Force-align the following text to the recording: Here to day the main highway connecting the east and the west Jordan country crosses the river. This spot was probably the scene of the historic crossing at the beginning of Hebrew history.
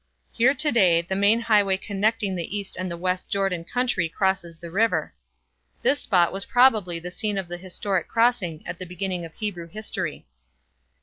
Here 0.31 0.55
to 0.55 0.71
day 0.71 1.03
the 1.03 1.15
main 1.15 1.41
highway 1.41 1.77
connecting 1.77 2.33
the 2.35 2.57
east 2.57 2.75
and 2.75 2.89
the 2.89 2.97
west 2.97 3.29
Jordan 3.29 3.63
country 3.63 4.09
crosses 4.09 4.57
the 4.57 4.71
river. 4.71 5.13
This 5.83 6.01
spot 6.01 6.33
was 6.33 6.43
probably 6.43 6.97
the 6.97 7.11
scene 7.11 7.37
of 7.37 7.47
the 7.47 7.57
historic 7.59 8.07
crossing 8.07 8.65
at 8.65 8.79
the 8.79 8.87
beginning 8.87 9.25
of 9.25 9.35
Hebrew 9.35 9.67
history. 9.67 10.25